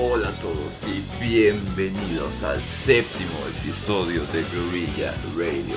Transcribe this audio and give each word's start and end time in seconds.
Hola 0.00 0.28
a 0.28 0.32
todos 0.40 0.84
y 0.86 1.02
bienvenidos 1.20 2.44
al 2.44 2.62
séptimo 2.62 3.36
episodio 3.58 4.22
de 4.26 4.44
Guerrilla 4.44 5.12
Radio. 5.36 5.76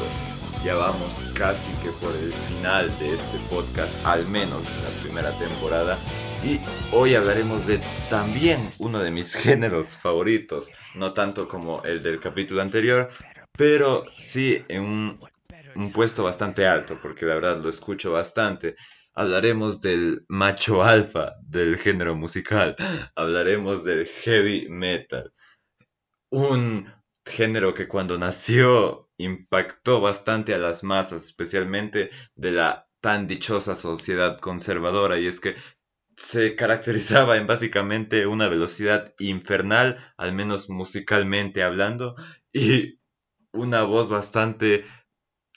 Ya 0.63 0.75
vamos 0.75 1.33
casi 1.33 1.71
que 1.81 1.89
por 1.89 2.11
el 2.11 2.31
final 2.31 2.99
de 2.99 3.15
este 3.15 3.39
podcast, 3.49 4.05
al 4.05 4.27
menos 4.27 4.61
en 4.77 4.83
la 4.83 5.01
primera 5.01 5.31
temporada. 5.39 5.97
Y 6.43 6.59
hoy 6.95 7.15
hablaremos 7.15 7.65
de 7.65 7.79
también 8.11 8.59
uno 8.77 8.99
de 8.99 9.09
mis 9.09 9.33
géneros 9.43 9.97
favoritos, 9.97 10.69
no 10.93 11.13
tanto 11.13 11.47
como 11.47 11.81
el 11.81 12.03
del 12.03 12.19
capítulo 12.19 12.61
anterior, 12.61 13.09
pero 13.57 14.05
sí 14.17 14.63
en 14.67 14.83
un, 14.83 15.19
un 15.75 15.91
puesto 15.91 16.23
bastante 16.23 16.65
alto, 16.67 16.99
porque 17.01 17.25
la 17.25 17.35
verdad 17.35 17.61
lo 17.61 17.69
escucho 17.69 18.11
bastante. 18.11 18.75
Hablaremos 19.13 19.81
del 19.81 20.25
macho 20.27 20.83
alfa 20.83 21.33
del 21.43 21.77
género 21.77 22.15
musical, 22.15 22.75
hablaremos 23.15 23.83
del 23.83 24.05
heavy 24.05 24.69
metal, 24.69 25.33
un 26.29 26.91
género 27.25 27.73
que 27.73 27.87
cuando 27.87 28.17
nació 28.17 29.09
impactó 29.17 30.01
bastante 30.01 30.53
a 30.53 30.57
las 30.57 30.83
masas, 30.83 31.25
especialmente 31.25 32.09
de 32.35 32.51
la 32.51 32.87
tan 33.01 33.27
dichosa 33.27 33.75
sociedad 33.75 34.39
conservadora, 34.39 35.19
y 35.19 35.27
es 35.27 35.39
que 35.39 35.55
se 36.15 36.55
caracterizaba 36.55 37.37
en 37.37 37.47
básicamente 37.47 38.27
una 38.27 38.47
velocidad 38.47 39.13
infernal, 39.19 39.97
al 40.17 40.33
menos 40.33 40.69
musicalmente 40.69 41.63
hablando, 41.63 42.15
y 42.53 42.99
una 43.51 43.83
voz 43.83 44.09
bastante 44.09 44.85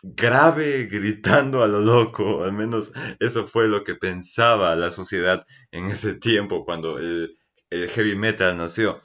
grave, 0.05 0.87
gritando 0.87 1.63
a 1.63 1.69
lo 1.69 1.81
loco. 1.81 2.45
Al 2.45 2.53
menos 2.53 2.93
eso 3.21 3.47
fue 3.47 3.69
lo 3.69 3.85
que 3.85 3.95
pensaba 3.95 4.77
la 4.77 4.91
sociedad 4.91 5.47
en 5.71 5.87
ese 5.87 6.15
tiempo 6.15 6.65
cuando 6.65 6.99
el, 6.99 7.39
heavy 7.71 8.15
metal 8.15 8.57
nació. 8.57 9.01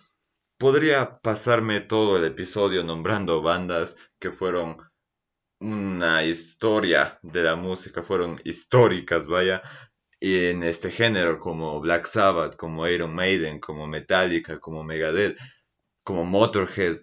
Podría 0.58 1.20
pasarme 1.22 1.80
todo 1.80 2.18
el 2.18 2.26
episodio 2.26 2.84
nombrando 2.84 3.42
bandas 3.42 3.96
que 4.20 4.32
fueron 4.32 4.78
una 5.62 6.26
historia 6.26 7.18
de 7.24 7.44
la 7.44 7.56
música, 7.56 8.04
fueron 8.04 8.40
históricas, 8.44 9.28
vaya, 9.28 9.62
en 10.20 10.64
este 10.64 10.92
género, 10.92 11.40
como 11.40 11.80
Black 11.80 12.06
Sabbath, 12.06 12.58
como 12.58 12.88
Iron 12.88 13.16
Maiden, 13.16 13.60
como 13.60 13.88
Metallica, 13.88 14.60
como 14.60 14.84
Megadeth, 14.84 15.38
como 16.04 16.26
Motorhead, 16.26 17.00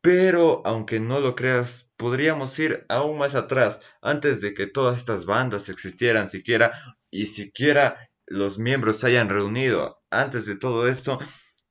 pero, 0.00 0.62
aunque 0.64 1.00
no 1.00 1.20
lo 1.20 1.34
creas, 1.34 1.92
podríamos 1.96 2.56
ir 2.58 2.86
aún 2.88 3.18
más 3.18 3.34
atrás, 3.34 3.80
antes 4.00 4.40
de 4.40 4.54
que 4.54 4.66
todas 4.66 4.96
estas 4.96 5.24
bandas 5.24 5.68
existieran 5.68 6.28
siquiera 6.28 6.72
y 7.10 7.26
siquiera 7.26 8.08
los 8.26 8.58
miembros 8.58 8.98
se 8.98 9.08
hayan 9.08 9.28
reunido. 9.28 10.00
Antes 10.10 10.46
de 10.46 10.56
todo 10.56 10.88
esto, 10.88 11.18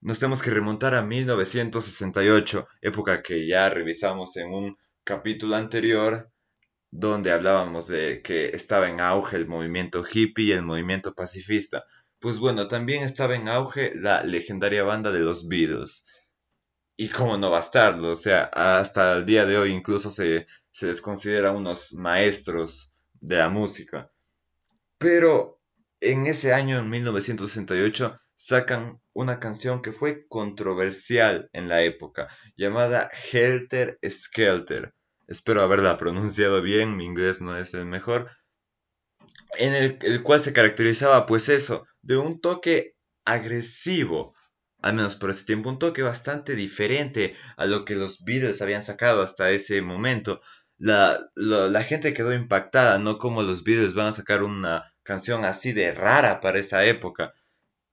nos 0.02 0.20
tenemos 0.20 0.42
que 0.42 0.50
remontar 0.50 0.94
a 0.94 1.04
1968, 1.04 2.68
época 2.82 3.22
que 3.22 3.48
ya 3.48 3.70
revisamos 3.70 4.36
en 4.38 4.54
un 4.54 4.78
capítulo 5.04 5.56
anterior, 5.56 6.30
donde 6.92 7.32
hablábamos 7.32 7.88
de 7.88 8.22
que 8.22 8.50
estaba 8.50 8.90
en 8.90 9.00
auge 9.00 9.38
el 9.38 9.48
movimiento 9.48 10.04
hippie 10.04 10.46
y 10.48 10.52
el 10.52 10.64
movimiento 10.64 11.14
pacifista. 11.14 11.86
Pues 12.20 12.40
bueno, 12.40 12.68
también 12.68 13.04
estaba 13.04 13.36
en 13.36 13.48
auge 13.48 13.94
la 13.96 14.24
legendaria 14.24 14.84
banda 14.84 15.12
de 15.12 15.20
los 15.20 15.48
Beatles 15.48 16.06
y 16.98 17.10
cómo 17.10 17.38
no 17.38 17.52
bastarlo, 17.52 18.12
o 18.12 18.16
sea, 18.16 18.44
hasta 18.46 19.14
el 19.14 19.26
día 19.26 19.46
de 19.46 19.58
hoy 19.58 19.72
incluso 19.72 20.10
se, 20.10 20.48
se 20.72 20.88
les 20.88 21.00
considera 21.00 21.52
unos 21.52 21.94
maestros 21.94 22.92
de 23.22 23.36
la 23.38 23.50
música. 23.50 24.12
Pero 24.98 25.62
en 26.02 26.26
ese 26.26 26.54
año, 26.54 26.80
en 26.80 26.90
1968, 26.90 28.20
sacan 28.34 29.00
una 29.14 29.40
canción 29.40 29.82
que 29.82 29.92
fue 29.92 30.28
controversial 30.28 31.50
en 31.54 31.70
la 31.70 31.84
época, 31.84 32.28
llamada 32.56 33.10
Helter 33.32 34.00
Skelter. 34.08 34.94
Espero 35.28 35.62
haberla 35.62 35.98
pronunciado 35.98 36.62
bien, 36.64 36.98
mi 36.98 37.06
inglés 37.06 37.42
no 37.42 37.58
es 37.58 37.76
el 37.76 37.86
mejor. 37.86 38.32
En 39.58 39.74
el, 39.74 40.00
el 40.02 40.24
cual 40.24 40.40
se 40.40 40.54
caracterizaba, 40.54 41.28
pues 41.28 41.50
eso, 41.50 41.86
de 42.02 42.18
un 42.18 42.42
toque 42.42 42.96
agresivo, 43.26 44.34
al 44.82 44.94
menos 44.94 45.16
por 45.16 45.30
ese 45.30 45.46
tiempo, 45.46 45.70
un 45.70 45.80
toque 45.80 46.02
bastante 46.02 46.56
diferente 46.56 47.36
a 47.58 47.66
lo 47.66 47.86
que 47.86 47.96
los 47.96 48.24
Beatles 48.24 48.62
habían 48.62 48.82
sacado 48.82 49.22
hasta 49.22 49.50
ese 49.50 49.82
momento. 49.82 50.42
La, 50.78 51.20
la, 51.36 51.84
gente 51.84 52.14
quedó 52.14 52.34
impactada, 52.34 53.00
no 53.00 53.18
como 53.18 53.42
los 53.42 53.64
Beatles 53.64 53.96
van 53.96 54.08
a 54.08 54.14
sacar 54.14 54.44
una 54.44 54.94
canción 55.04 55.44
así 55.46 55.74
de 55.74 55.92
rara 55.92 56.40
para 56.40 56.60
esa 56.60 56.86
época. 56.86 57.34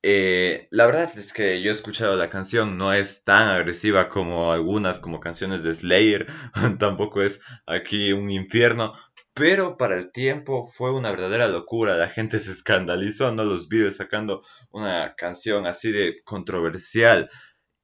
Eh, 0.02 0.68
la 0.70 0.84
verdad 0.84 1.10
es 1.16 1.32
que 1.32 1.62
yo 1.62 1.70
he 1.70 1.72
escuchado 1.72 2.14
la 2.16 2.28
canción, 2.28 2.76
no 2.76 2.92
es 2.92 3.24
tan 3.24 3.48
agresiva 3.48 4.10
como 4.10 4.52
algunas, 4.52 5.00
como 5.00 5.18
canciones 5.18 5.62
de 5.62 5.72
Slayer, 5.72 6.26
tampoco 6.78 7.22
es 7.22 7.40
aquí 7.66 8.12
un 8.12 8.30
infierno, 8.30 8.92
pero 9.34 9.76
para 9.76 9.96
el 9.96 10.12
tiempo 10.12 10.64
fue 10.64 10.92
una 10.92 11.10
verdadera 11.10 11.48
locura. 11.48 11.96
La 11.96 12.08
gente 12.08 12.38
se 12.38 12.52
escandalizó, 12.52 13.32
¿no? 13.32 13.44
Los 13.44 13.68
videos 13.68 13.96
sacando 13.96 14.42
una 14.70 15.14
canción 15.16 15.66
así 15.66 15.90
de 15.90 16.22
controversial. 16.24 17.28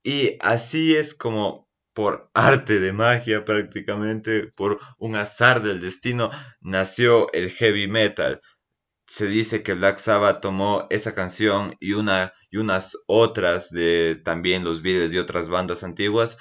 Y 0.05 0.37
así 0.41 0.97
es 0.97 1.15
como 1.15 1.69
por 1.93 2.31
arte 2.35 2.79
de 2.81 2.93
magia 2.93 3.45
prácticamente, 3.45 4.47
por 4.47 4.81
un 4.99 5.17
azar 5.17 5.63
del 5.63 5.81
destino, 5.81 6.31
nació 6.61 7.33
el 7.33 7.51
heavy 7.51 7.89
metal. 7.89 8.41
Se 9.07 9.27
dice 9.27 9.65
que 9.65 9.75
Black 9.75 9.99
Sabbath 9.99 10.41
tomó 10.41 10.87
esa 10.91 11.15
canción 11.15 11.77
y, 11.81 11.95
una, 11.95 12.33
y 12.51 12.59
unas 12.59 12.97
otras 13.07 13.71
de 13.71 14.21
también 14.25 14.63
los 14.63 14.83
videos 14.83 15.11
de 15.11 15.19
otras 15.19 15.49
bandas 15.49 15.83
antiguas 15.83 16.39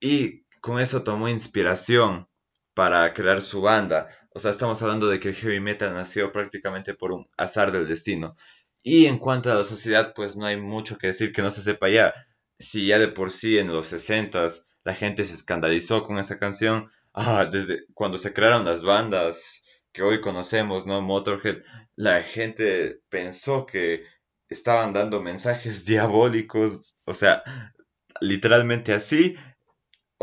y 0.00 0.46
con 0.60 0.80
eso 0.80 1.04
tomó 1.04 1.28
inspiración 1.28 2.26
para 2.74 3.12
crear 3.12 3.42
su 3.42 3.62
banda. 3.62 4.08
O 4.34 4.38
sea, 4.38 4.50
estamos 4.50 4.82
hablando 4.82 5.08
de 5.08 5.20
que 5.20 5.28
el 5.28 5.34
heavy 5.34 5.60
metal 5.60 5.92
nació 5.94 6.32
prácticamente 6.32 6.94
por 6.94 7.12
un 7.12 7.28
azar 7.36 7.72
del 7.72 7.86
destino. 7.86 8.36
Y 8.82 9.06
en 9.06 9.18
cuanto 9.18 9.50
a 9.50 9.54
la 9.54 9.64
sociedad, 9.64 10.12
pues 10.14 10.36
no 10.36 10.46
hay 10.46 10.56
mucho 10.56 10.98
que 10.98 11.08
decir 11.08 11.32
que 11.32 11.42
no 11.42 11.50
se 11.50 11.62
sepa 11.62 11.88
ya. 11.88 12.14
Si 12.58 12.86
ya 12.86 12.98
de 12.98 13.08
por 13.08 13.30
sí 13.30 13.58
en 13.58 13.68
los 13.68 13.86
60 13.88 14.48
la 14.84 14.94
gente 14.94 15.24
se 15.24 15.34
escandalizó 15.34 16.02
con 16.02 16.18
esa 16.18 16.38
canción, 16.38 16.90
ah, 17.14 17.46
desde 17.50 17.84
cuando 17.94 18.18
se 18.18 18.32
crearon 18.32 18.64
las 18.64 18.82
bandas 18.82 19.64
que 19.92 20.02
hoy 20.02 20.20
conocemos, 20.20 20.86
¿no? 20.86 21.02
Motorhead, 21.02 21.62
la 21.96 22.22
gente 22.22 23.00
pensó 23.10 23.66
que 23.66 24.04
estaban 24.48 24.92
dando 24.92 25.20
mensajes 25.20 25.84
diabólicos, 25.86 26.94
o 27.04 27.14
sea, 27.14 27.42
literalmente 28.20 28.94
así, 28.94 29.36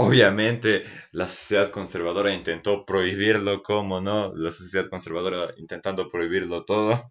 Obviamente 0.01 0.85
la 1.11 1.27
sociedad 1.27 1.69
conservadora 1.71 2.33
intentó 2.33 2.85
prohibirlo, 2.85 3.61
¿cómo 3.61 3.99
no? 3.99 4.33
La 4.33 4.49
sociedad 4.49 4.87
conservadora 4.87 5.53
intentando 5.57 6.09
prohibirlo 6.09 6.63
todo. 6.63 7.09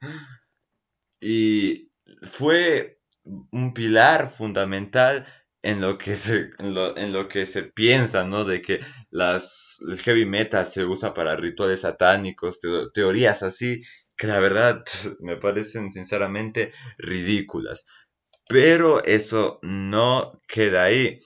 Y 1.21 1.91
fue 2.23 2.99
un 3.25 3.75
pilar 3.75 4.31
fundamental 4.31 5.27
en 5.61 5.83
lo 5.83 5.99
que 5.99 6.17
se, 6.17 6.49
en 6.59 7.13
lo, 7.13 7.29
que 7.29 7.45
se 7.45 7.65
piensa, 7.65 8.25
¿no? 8.25 8.47
De 8.47 8.63
que 8.63 8.81
las, 9.11 9.81
el 9.87 9.99
heavy 9.99 10.25
metal 10.25 10.65
se 10.65 10.87
usa 10.87 11.13
para 11.13 11.37
rituales 11.37 11.83
satánicos, 11.83 12.59
teorías 12.95 13.43
así, 13.43 13.83
que 14.17 14.29
la 14.29 14.41
verdad 14.41 14.83
me 15.21 15.37
parecen 15.37 15.93
sinceramente 15.93 16.73
ridículas. 16.97 17.87
Pero 18.49 19.05
eso 19.05 19.59
no 19.61 20.41
queda 20.49 20.85
ahí 20.85 21.19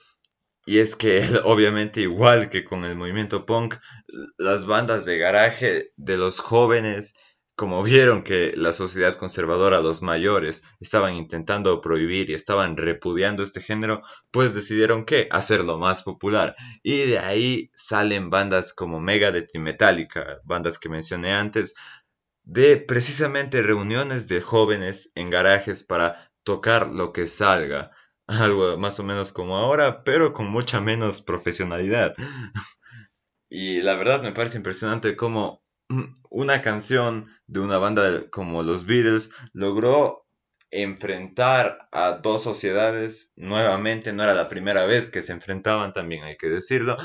y 0.65 0.79
es 0.79 0.95
que 0.95 1.21
obviamente 1.43 2.01
igual 2.01 2.49
que 2.49 2.63
con 2.63 2.85
el 2.85 2.95
movimiento 2.95 3.45
punk, 3.45 3.75
las 4.37 4.65
bandas 4.65 5.05
de 5.05 5.17
garaje 5.17 5.91
de 5.97 6.17
los 6.17 6.39
jóvenes, 6.39 7.15
como 7.55 7.83
vieron 7.83 8.23
que 8.23 8.53
la 8.55 8.71
sociedad 8.71 9.13
conservadora, 9.13 9.81
los 9.81 10.01
mayores, 10.01 10.63
estaban 10.79 11.15
intentando 11.15 11.81
prohibir 11.81 12.29
y 12.29 12.33
estaban 12.33 12.77
repudiando 12.77 13.43
este 13.43 13.61
género, 13.61 14.01
pues 14.31 14.55
decidieron 14.55 15.05
que 15.05 15.27
hacerlo 15.29 15.77
más 15.77 16.03
popular. 16.03 16.55
Y 16.81 17.03
de 17.03 17.19
ahí 17.19 17.69
salen 17.75 18.31
bandas 18.31 18.73
como 18.73 18.99
Megadeth 18.99 19.53
y 19.53 19.59
Metallica, 19.59 20.39
bandas 20.43 20.79
que 20.79 20.89
mencioné 20.89 21.33
antes, 21.33 21.75
de 22.43 22.77
precisamente 22.77 23.61
reuniones 23.61 24.27
de 24.27 24.41
jóvenes 24.41 25.11
en 25.15 25.29
garajes 25.29 25.83
para 25.83 26.31
tocar 26.43 26.87
lo 26.87 27.13
que 27.13 27.27
salga 27.27 27.91
algo 28.27 28.77
más 28.77 28.99
o 28.99 29.03
menos 29.03 29.31
como 29.31 29.57
ahora, 29.57 30.03
pero 30.03 30.33
con 30.33 30.47
mucha 30.47 30.81
menos 30.81 31.21
profesionalidad. 31.21 32.15
Y 33.55 33.81
la 33.81 33.93
verdad 33.93 34.23
me 34.23 34.31
parece 34.31 34.57
impresionante 34.57 35.15
cómo 35.15 35.63
una 36.31 36.63
canción 36.63 37.29
de 37.45 37.59
una 37.59 37.77
banda 37.77 38.27
como 38.31 38.63
los 38.63 38.87
Beatles 38.87 39.29
logró 39.53 40.25
enfrentar 40.71 41.87
a 41.91 42.13
dos 42.13 42.41
sociedades 42.41 43.31
nuevamente, 43.35 44.11
no 44.11 44.23
era 44.23 44.33
la 44.33 44.49
primera 44.49 44.85
vez 44.85 45.11
que 45.11 45.21
se 45.21 45.33
enfrentaban, 45.33 45.93
también 45.93 46.23
hay 46.23 46.35
que 46.35 46.49
decirlo, 46.49 46.97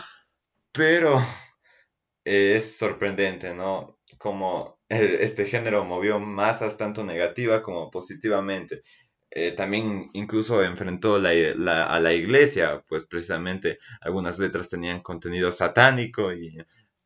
pero 0.73 1.21
es 2.25 2.79
sorprendente, 2.79 3.53
¿no? 3.55 3.99
Como 4.17 4.81
este 4.89 5.45
género 5.45 5.85
movió 5.85 6.19
masas 6.19 6.79
tanto 6.79 7.05
negativa 7.05 7.63
como 7.63 7.91
positivamente 7.91 8.83
eh, 9.31 9.53
también 9.53 10.11
incluso 10.15 10.63
enfrentó 10.63 11.17
a 11.17 12.01
la 12.01 12.13
iglesia, 12.15 12.85
pues 12.89 13.07
precisamente 13.07 13.79
algunas 14.01 14.39
letras 14.39 14.69
tenían 14.69 15.01
contenido 15.01 15.53
satánico 15.53 16.33
y 16.33 16.57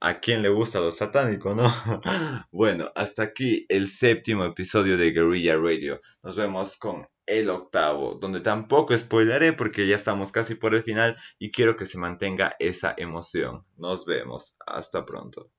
a 0.01 0.19
quién 0.19 0.43
le 0.43 0.49
gusta 0.49 0.81
lo 0.81 0.91
satánico, 0.91 1.55
¿no? 1.55 1.73
bueno, 2.51 2.91
hasta 2.97 3.23
aquí 3.23 3.67
el 3.69 3.87
séptimo 3.87 4.45
episodio 4.45 4.97
de 4.97 5.13
Guerrilla 5.13 5.57
Radio. 5.57 6.01
Nos 6.25 6.35
vemos 6.37 6.77
con 6.77 7.07
el 7.27 7.49
octavo, 7.51 8.19
donde 8.21 8.41
tampoco 8.41 8.99
spoileré 8.99 9.53
porque 9.53 9.87
ya 9.87 9.95
estamos 9.95 10.33
casi 10.33 10.57
por 10.57 10.75
el 10.75 10.83
final 10.83 11.17
y 11.39 11.53
quiero 11.53 11.77
que 11.77 11.87
se 11.87 11.99
mantenga 11.99 12.57
esa 12.59 12.95
emoción. 12.97 13.65
Nos 13.77 14.05
vemos, 14.05 14.57
hasta 14.67 15.05
pronto. 15.07 15.51